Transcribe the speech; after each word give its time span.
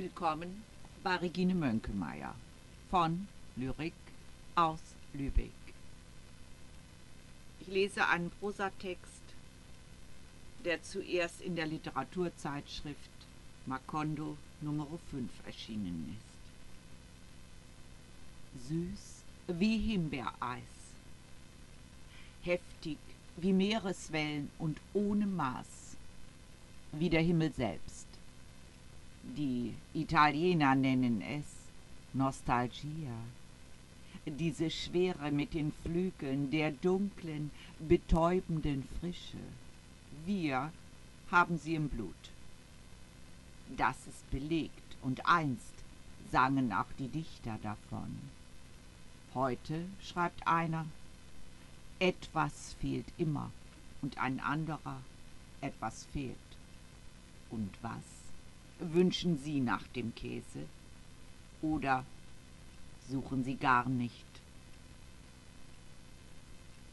Willkommen 0.00 0.62
bei 1.02 1.16
Regine 1.16 1.56
Mönkemeyer 1.56 2.32
von 2.88 3.26
Lyrik 3.56 3.92
aus 4.54 4.78
Lübeck. 5.12 5.50
Ich 7.58 7.66
lese 7.66 8.06
einen 8.06 8.30
Prosatext, 8.30 9.22
der 10.64 10.80
zuerst 10.84 11.40
in 11.40 11.56
der 11.56 11.66
Literaturzeitschrift 11.66 13.10
Macondo 13.66 14.36
Nummer 14.60 14.86
5 15.10 15.28
erschienen 15.44 16.16
ist. 18.54 18.68
Süß 18.68 19.24
wie 19.48 19.78
Himbeereis, 19.78 20.62
heftig 22.42 22.98
wie 23.36 23.52
Meereswellen 23.52 24.48
und 24.60 24.78
ohne 24.94 25.26
Maß, 25.26 25.96
wie 26.92 27.10
der 27.10 27.22
Himmel 27.22 27.52
selbst. 27.52 28.07
Die 29.22 29.74
Italiener 29.94 30.74
nennen 30.74 31.22
es 31.22 31.44
Nostalgia. 32.12 33.16
Diese 34.26 34.70
Schwere 34.70 35.30
mit 35.30 35.54
den 35.54 35.72
Flügeln 35.82 36.50
der 36.50 36.72
dunklen, 36.72 37.50
betäubenden 37.78 38.86
Frische. 38.98 39.38
Wir 40.26 40.72
haben 41.30 41.58
sie 41.58 41.74
im 41.74 41.88
Blut. 41.88 42.14
Das 43.76 43.96
ist 44.06 44.30
belegt 44.30 44.96
und 45.02 45.26
einst 45.26 45.74
sangen 46.30 46.72
auch 46.72 46.92
die 46.98 47.08
Dichter 47.08 47.58
davon. 47.62 48.18
Heute 49.34 49.84
schreibt 50.02 50.46
einer, 50.46 50.86
etwas 51.98 52.74
fehlt 52.80 53.06
immer 53.18 53.50
und 54.02 54.18
ein 54.18 54.40
anderer, 54.40 55.00
etwas 55.60 56.04
fehlt. 56.12 56.36
Und 57.50 57.70
was? 57.82 58.27
Wünschen 58.80 59.38
Sie 59.38 59.60
nach 59.60 59.86
dem 59.88 60.14
Käse? 60.14 60.66
Oder 61.62 62.04
suchen 63.08 63.42
Sie 63.42 63.56
gar 63.56 63.88
nicht? 63.88 64.24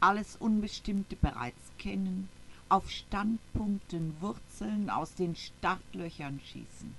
Alles 0.00 0.36
Unbestimmte 0.36 1.16
bereits 1.16 1.72
kennen, 1.78 2.28
auf 2.68 2.90
Standpunkten 2.90 4.20
Wurzeln 4.20 4.90
aus 4.90 5.14
den 5.14 5.36
Startlöchern 5.36 6.40
schießen. 6.40 6.94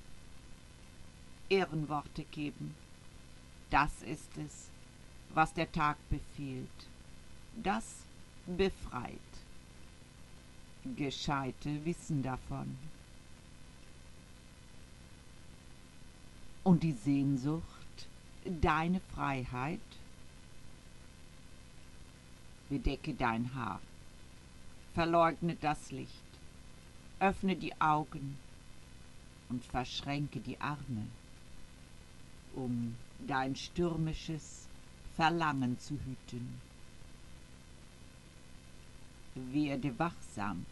Ehrenworte 1.49 2.23
geben, 2.31 2.73
das 3.69 4.01
ist 4.03 4.37
es, 4.37 4.69
was 5.33 5.53
der 5.53 5.71
Tag 5.71 5.97
befiehlt. 6.09 6.67
Das 7.61 7.83
befreit. 8.45 9.11
Gescheite 10.95 11.83
wissen 11.85 12.23
davon. 12.23 12.77
Und 16.67 16.83
die 16.83 16.91
Sehnsucht, 16.91 18.09
deine 18.43 18.99
Freiheit? 19.15 19.79
Bedecke 22.67 23.13
dein 23.13 23.55
Haar, 23.55 23.79
verleugne 24.93 25.55
das 25.61 25.91
Licht, 25.91 26.11
öffne 27.21 27.55
die 27.55 27.79
Augen 27.79 28.37
und 29.47 29.63
verschränke 29.63 30.41
die 30.41 30.59
Arme, 30.59 31.07
um 32.53 32.97
dein 33.25 33.55
stürmisches 33.55 34.67
Verlangen 35.15 35.79
zu 35.79 35.93
hüten. 35.93 36.59
Werde 39.35 39.97
wachsam, 39.97 40.65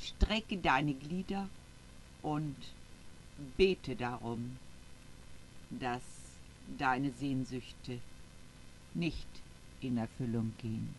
strecke 0.00 0.58
deine 0.58 0.94
Glieder 0.94 1.48
und 2.22 2.54
bete 3.56 3.96
darum, 3.96 4.56
dass 5.70 6.02
deine 6.78 7.10
Sehnsüchte 7.12 8.00
nicht 8.94 9.26
in 9.80 9.98
Erfüllung 9.98 10.52
gehen. 10.58 10.94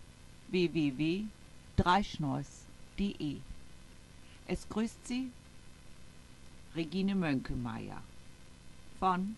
www.dreischneus.de. 0.49 3.37
Es 4.47 4.69
grüßt 4.69 5.07
Sie 5.07 5.31
Regine 6.77 7.15
Mönkemeyer 7.15 8.03
von 9.01 9.37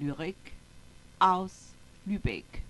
Lyrik 0.00 0.54
aus 1.18 1.74
Lübeck. 2.06 2.62